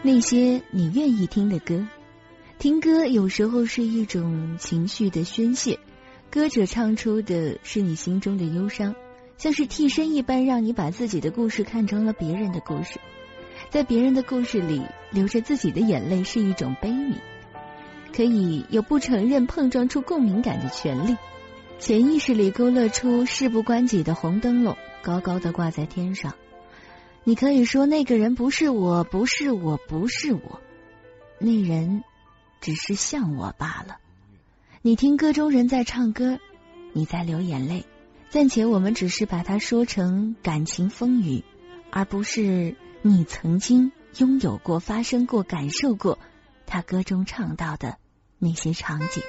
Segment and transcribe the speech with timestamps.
[0.00, 1.86] 那些你愿意听的歌。
[2.58, 5.78] 听歌有时候是一种情绪的宣泄，
[6.30, 8.94] 歌者唱出的是你心中的忧伤，
[9.36, 13.00] 像是替身一般，让你把自己的故事看成了别人的故事。
[13.70, 17.14] 在别人的故事里流着自己的眼泪是一种悲悯，
[18.14, 21.16] 可以有不承认碰撞出共鸣感的权利。
[21.80, 26.34] 潜意识里勾勒出事不关己的红灯笼，高高的挂在天上。
[27.28, 30.62] 你可以说那个人不是我，不是我，不是我，
[31.38, 32.02] 那人
[32.62, 33.98] 只是像我罢了。
[34.80, 36.38] 你听歌中人在唱歌，
[36.94, 37.84] 你在流眼泪，
[38.30, 41.44] 暂且我们只是把它说成感情风雨，
[41.90, 46.18] 而不是你曾经拥有过、发生过、感受过
[46.64, 47.98] 他歌中唱到的
[48.38, 49.22] 那些场景。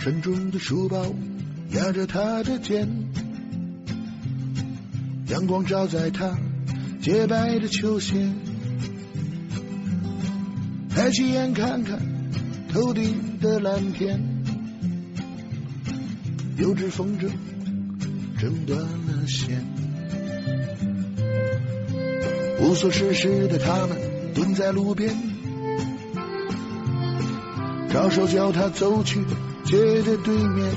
[0.00, 1.14] 沉重的书包
[1.72, 2.88] 压着他的肩，
[5.28, 6.38] 阳光照在他
[7.02, 8.32] 洁白的球鞋，
[10.88, 12.00] 抬起眼看看
[12.72, 14.42] 头顶的蓝天，
[16.56, 17.28] 有只风筝
[18.38, 19.62] 挣断了线，
[22.62, 23.98] 无所事事的他们
[24.34, 25.14] 蹲在路边，
[27.92, 29.20] 招手叫他走去。
[29.70, 30.68] 街的对面，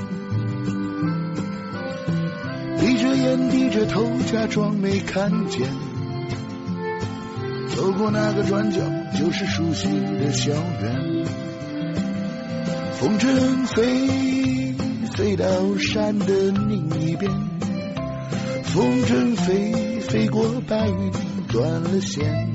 [2.78, 5.68] 闭着眼，低着头，假装没看见。
[7.74, 8.78] 走过那个转角，
[9.18, 11.24] 就是熟悉的校园。
[12.92, 14.74] 风筝飞，
[15.16, 15.44] 飞到
[15.76, 17.28] 山的另一边。
[18.62, 21.10] 风筝飞，飞过白云，
[21.48, 22.52] 断了线。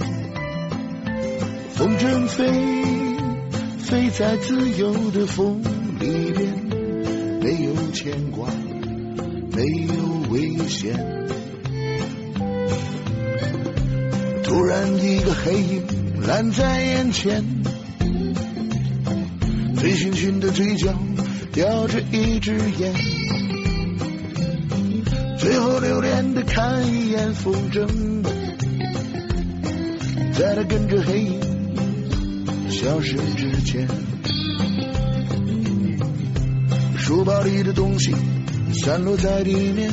[1.74, 2.50] 风筝飞，
[3.80, 5.62] 飞在自由的风。
[6.10, 6.54] 里边
[7.42, 8.50] 没有牵挂，
[9.52, 9.94] 没有
[10.32, 10.94] 危险。
[14.44, 15.84] 突然一个黑影
[16.26, 17.44] 拦在眼前，
[19.78, 20.94] 醉醺醺的嘴角
[21.52, 22.94] 叼着一支烟，
[25.38, 27.88] 最后留恋的看一眼风筝，
[30.34, 31.40] 在他跟着黑影
[32.70, 33.88] 消失之前。
[37.10, 38.14] 书包里的东西
[38.72, 39.90] 散落在地面，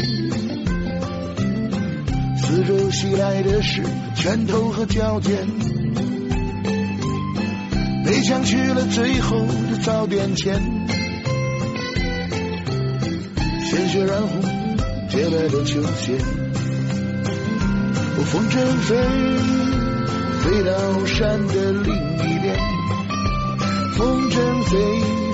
[2.37, 3.83] 四周袭来的是
[4.15, 5.35] 拳头和脚尖。
[8.05, 10.61] 被抢去了最后的早点钱，
[13.65, 14.43] 鲜血染红
[15.09, 16.19] 洁白的球鞋。
[18.27, 18.95] 风筝飞，
[20.43, 22.55] 飞到山的另一边。
[23.97, 24.77] 风筝飞，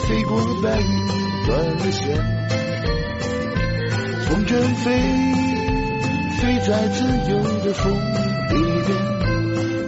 [0.06, 1.21] 飞过白云。
[1.46, 2.16] 断了线，
[4.22, 4.90] 风筝飞，
[6.40, 7.32] 飞在自由
[7.64, 7.92] 的风
[8.50, 8.54] 里
[8.86, 8.90] 面，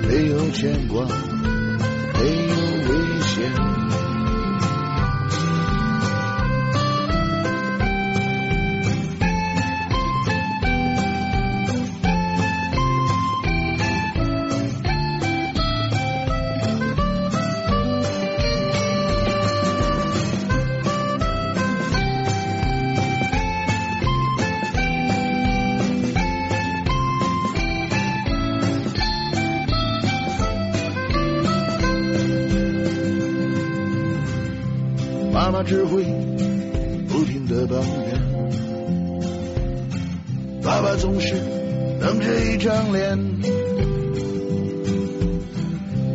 [0.09, 2.55] 没有牵挂，没有
[2.89, 3.84] 危险。
[35.67, 36.05] 只会
[37.09, 38.21] 不停的抱怨，
[40.63, 41.35] 爸爸总是
[42.01, 43.19] 冷着一张脸，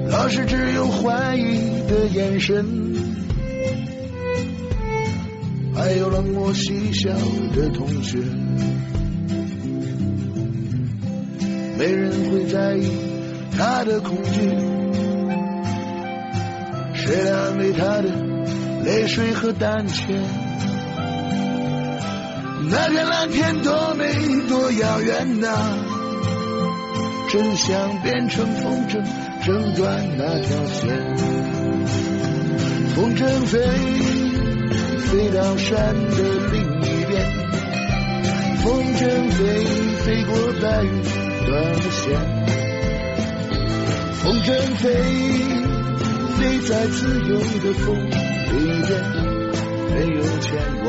[0.10, 2.64] 老师只有怀疑的眼神，
[5.74, 7.10] 还有冷漠嬉笑
[7.56, 8.20] 的同学，
[11.78, 12.88] 没人会在意
[13.58, 14.42] 他的恐惧，
[16.94, 18.29] 谁来安慰他的？
[18.84, 20.04] 泪水和胆怯，
[22.70, 24.06] 那片蓝天多美
[24.48, 25.50] 多遥远呐！
[27.32, 29.04] 真想变成风筝，
[29.46, 30.90] 挣断那条线。
[32.96, 33.60] 风筝飞，
[35.08, 36.18] 飞到山的
[36.52, 37.14] 另一边。
[38.64, 39.44] 风筝飞，
[40.04, 40.90] 飞过白云，
[41.46, 42.04] 断了线。
[44.24, 44.48] 风筝
[44.78, 44.88] 飞，
[46.38, 46.98] 飞在自
[47.30, 48.19] 由的风。
[48.52, 48.56] 里
[48.88, 48.90] 边
[49.94, 50.48] 没有牵
[50.84, 50.86] 挂，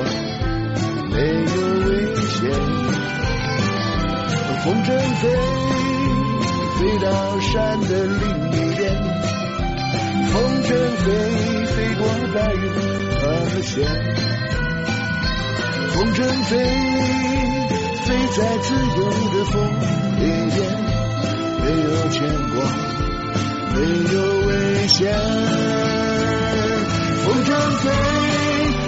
[1.10, 1.54] 没有
[1.86, 1.88] 危
[2.28, 2.38] 险。
[4.62, 4.88] 风筝
[5.20, 5.22] 飞，
[6.78, 7.08] 飞到
[7.40, 8.22] 山的另
[8.52, 8.80] 一边。
[10.30, 10.68] 风筝
[11.02, 11.06] 飞，
[11.66, 12.00] 飞过
[12.34, 12.62] 白云
[13.20, 13.22] 和
[13.62, 13.72] 线。
[15.88, 16.50] 风筝飞，
[18.04, 19.00] 飞在自由
[19.32, 19.54] 的风
[20.18, 20.22] 里
[20.54, 20.58] 边，
[21.62, 22.18] 没有牵
[22.50, 22.56] 挂，
[23.74, 23.76] 没
[24.14, 24.16] 有
[24.46, 24.50] 危
[24.88, 25.89] 险。
[27.30, 27.48] 风筝
[27.78, 27.86] 飞，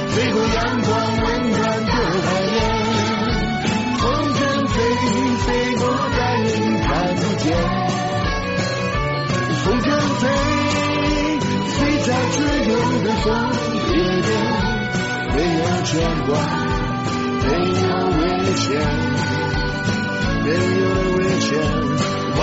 [0.09, 0.91] 飞过阳光
[1.23, 1.93] 温暖的
[2.27, 2.55] 海面。
[3.99, 4.03] 风
[4.35, 4.75] 筝飞，
[5.47, 5.47] 飞
[5.77, 6.51] 过白云
[6.81, 7.47] 看不见。
[9.63, 9.87] 风筝
[10.19, 10.23] 飞，
[11.71, 12.37] 飞在自
[12.69, 12.73] 由
[13.05, 13.25] 的风
[13.87, 14.29] 里边，
[15.37, 15.91] 没有牵
[16.27, 16.31] 挂，
[17.45, 17.47] 没
[17.79, 18.21] 有危
[18.57, 18.67] 险，
[20.43, 20.47] 没
[20.81, 20.83] 有
[21.17, 21.49] 危险。
[22.35, 22.41] 哦，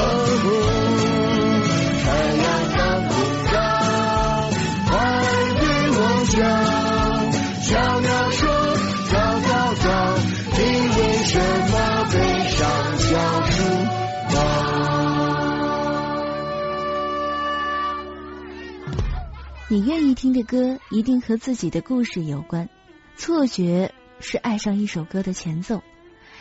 [19.72, 22.70] 你愿意听的歌一定和自己的故事有关。
[23.16, 25.84] 错觉是爱上一首歌的前奏，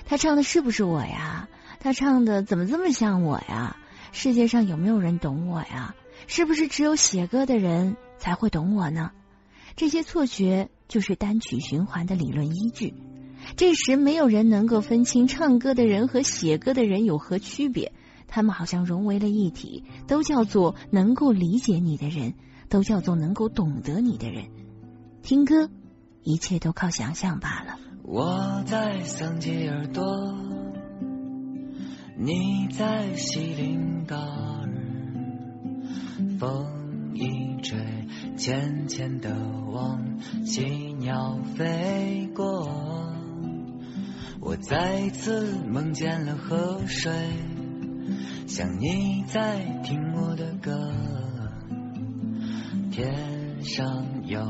[0.06, 1.46] 他唱的是不是我呀？
[1.78, 3.76] 他唱的怎么这么像我呀？
[4.12, 5.94] 世界上有没有人懂我呀？
[6.26, 9.10] 是不是只有写歌的人才会懂我呢？
[9.76, 12.94] 这些错觉就是单曲循环的理论依据。
[13.58, 17.92] 这时没有人能够分清唱歌的人和写歌的人有何区别，
[18.26, 22.32] 他们好像融为了一体，都叫做能够理解你的人，
[22.68, 24.46] 都叫做能够懂得你的人。
[25.22, 25.70] 听歌，
[26.22, 27.78] 一切都靠想象罢了。
[28.02, 30.04] 我在桑吉尔多，
[32.16, 34.68] 你在锡林嘎尔，
[36.38, 37.78] 风一吹，
[38.36, 39.36] 浅浅的
[39.70, 42.70] 往西鸟飞过。
[44.40, 47.12] 我再次梦见了河水，
[48.46, 50.92] 像你在听我的歌。
[52.98, 54.40] 天上有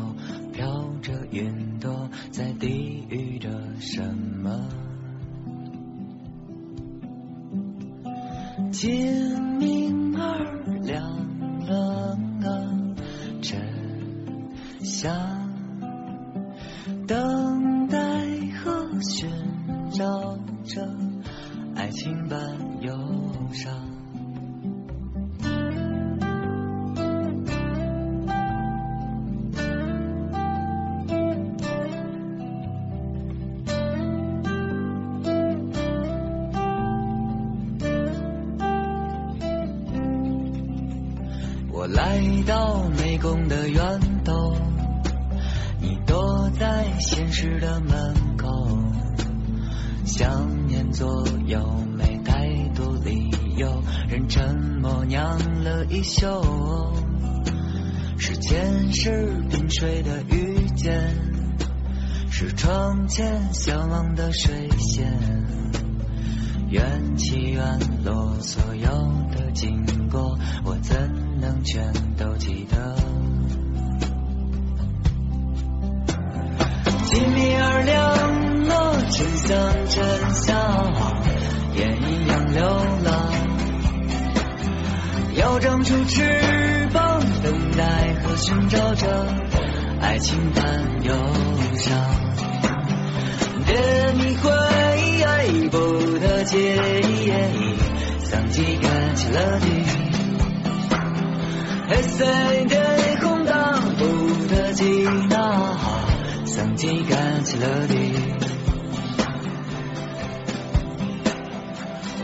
[0.55, 0.67] 飘
[1.03, 4.67] 着云朵，在低语着什么？
[8.73, 11.05] 天明儿亮
[11.67, 12.49] 了啊，
[13.43, 13.61] 沉
[14.81, 15.12] 香，
[17.06, 17.99] 等待
[18.65, 19.31] 和寻
[19.91, 20.89] 找着
[21.75, 22.68] 爱情般
[43.29, 44.57] 到湄公的源头，
[45.81, 48.49] 你躲在现实的门口，
[50.07, 51.61] 想念左右
[51.95, 56.27] 没太多理由，人沉默酿了一宿。
[58.17, 61.15] 是前世冰水的遇见，
[62.31, 65.07] 是窗前相望的水仙。
[66.71, 68.89] 缘起缘落，所有
[69.33, 70.97] 的经过，我怎
[71.49, 72.95] 能全都记得？
[77.06, 79.49] 金明儿亮了，真相
[79.87, 80.93] 真相，
[81.75, 82.63] 烟一样流
[83.03, 83.32] 浪，
[85.37, 89.27] 要长出翅膀，等待和寻找着
[90.03, 91.15] 爱情般忧
[91.77, 91.99] 伤。
[93.65, 94.51] 别迷灰，
[95.70, 95.79] 不
[96.19, 96.77] 得解，
[98.19, 99.67] 桑吉干起了地，
[101.91, 102.23] 黑色
[102.67, 104.05] 的空荡不
[104.47, 104.85] 得吉
[105.31, 107.95] 那，桑吉干起了地。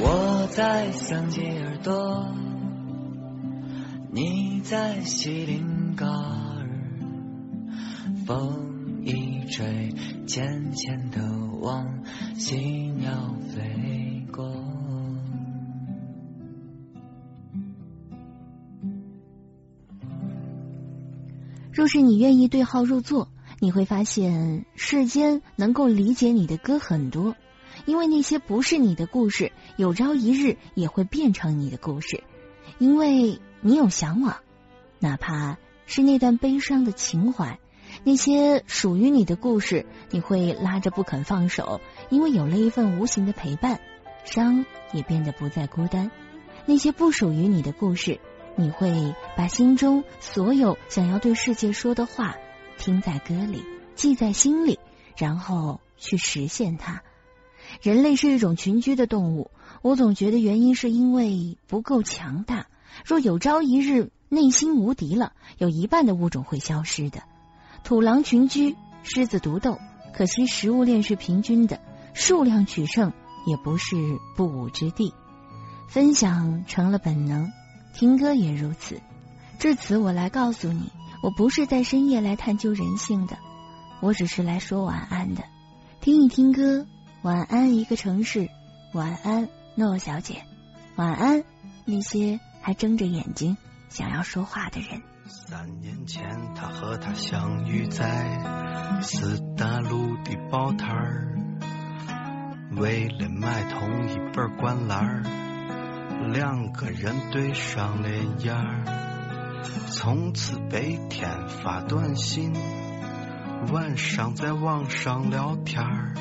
[0.01, 2.29] 我在桑吉耳朵，
[4.13, 6.69] 你在西林嘎尔，
[8.27, 9.95] 风一吹，
[10.27, 11.23] 浅浅的
[11.63, 11.87] 往
[12.37, 12.57] 西
[12.99, 13.94] 鸟飞
[21.85, 23.29] 若是你愿意对号入座，
[23.61, 27.37] 你会发现世间能够理解你的歌很多，
[27.85, 32.25] 因为那些不是你的故事，有朝一日也会变成你的故事，
[32.79, 34.37] 因为你有向往，
[34.99, 37.59] 哪怕是那段悲伤的情怀，
[38.03, 43.79] 那些属于你的故事，你会拉着不肯放手，因为有了一份无形的陪伴，
[44.25, 44.65] 伤
[44.95, 46.11] 也变得不再孤单。
[46.65, 48.21] 那些不属于你的故事。
[48.57, 52.37] 你会把心中所有想要对世界说的话
[52.79, 54.79] 听在歌里，记在心里，
[55.17, 57.03] 然后去实现它。
[57.83, 59.51] 人类是一种群居的动物，
[59.83, 62.67] 我总觉得原因是因为不够强大。
[63.05, 67.23] 若有朝一日内心无敌了，有一半的物种会消失的。
[67.83, 69.79] 土狼群居，狮子独斗，
[70.15, 71.81] 可惜食物链是平均的，
[72.13, 73.13] 数量取胜
[73.47, 73.97] 也不是
[74.37, 75.13] 不武之地。
[75.89, 77.51] 分享成了本能，
[77.95, 79.01] 听歌也如此。
[79.59, 80.91] 至此，我来告诉你，
[81.23, 83.39] 我不是在深夜来探究人性的，
[84.01, 85.45] 我只是来说晚安的。
[86.01, 86.87] 听一听歌，
[87.23, 88.51] 晚安一个城市，
[88.93, 90.43] 晚安诺小姐，
[90.97, 91.45] 晚安
[91.87, 93.57] 那些还睁着眼睛
[93.89, 95.01] 想要说话的人。
[95.27, 96.23] 三年前，
[96.55, 101.39] 他和她相遇在四大路的报摊儿，
[102.77, 105.23] 为了买同一本儿灌篮儿，
[106.33, 108.85] 两个人对上了眼儿，
[109.91, 112.53] 从此白天发短信，
[113.73, 116.15] 晚上在网上聊天儿。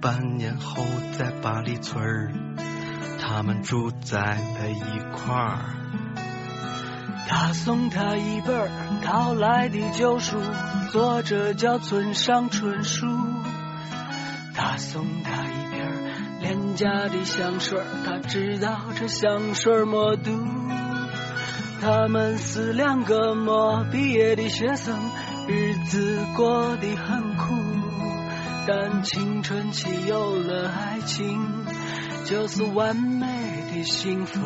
[0.00, 0.84] 半年后，
[1.18, 2.32] 在八里村儿，
[3.20, 5.58] 他们住在了一块儿。
[7.26, 8.70] 他送她一本
[9.02, 10.38] 淘来的旧书，
[10.92, 13.06] 作者叫村上春树。
[14.54, 15.67] 他送她一
[16.48, 20.30] 廉价的香水，他知道这香水没毒。
[21.78, 24.96] 他们是两个没毕业的学生，
[25.46, 27.54] 日子过得很苦，
[28.66, 31.38] 但青春期有了爱情，
[32.24, 33.26] 就是完美
[33.74, 34.40] 的幸福。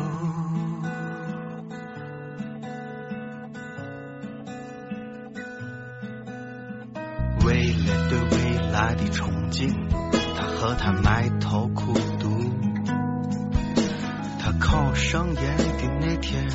[14.63, 16.47] 考上研的那天，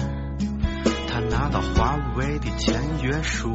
[1.06, 3.54] 他拿到华为的签约书。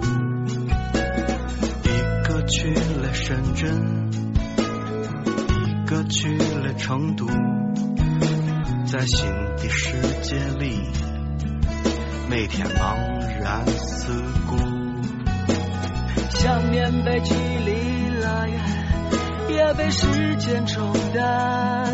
[1.84, 1.90] 一
[2.24, 4.12] 个去了深圳，
[5.66, 7.26] 一个去了成都，
[8.86, 10.80] 在新的世界里，
[12.30, 12.96] 每天茫
[13.42, 14.14] 然四
[14.48, 14.56] 顾。
[16.30, 18.62] 想念被距离拉远，
[19.50, 21.93] 也被时间冲淡。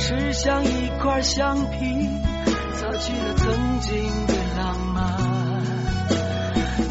[0.00, 2.08] 是像一块橡皮，
[2.74, 4.98] 擦去了曾经的浪漫。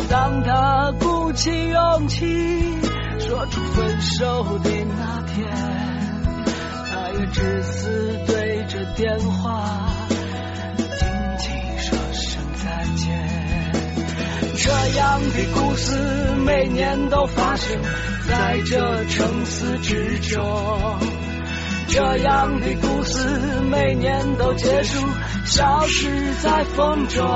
[0.07, 2.77] 当他鼓起勇气
[3.19, 5.47] 说出分手的那天，
[6.89, 9.89] 他也只是对着电话
[10.77, 11.07] 轻
[11.39, 13.07] 轻说声再见。
[14.55, 15.97] 这样的故事
[16.45, 17.75] 每年都发生
[18.27, 20.39] 在这城市之中，
[21.91, 23.27] 这样的故事
[23.71, 25.05] 每年都结束，
[25.45, 27.27] 消失在风中。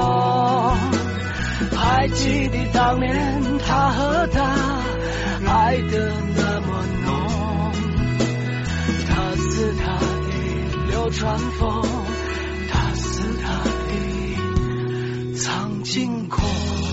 [1.76, 4.44] 还记得当年他和她
[5.48, 7.72] 爱的那么浓，
[9.08, 11.82] 他是他的流川枫，
[12.72, 16.93] 他是他的苍井空。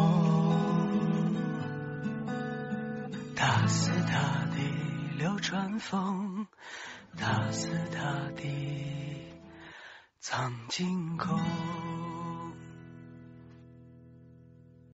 [3.53, 6.47] 他是他的流川枫，
[7.17, 9.33] 他是他的
[10.21, 11.37] 藏金空。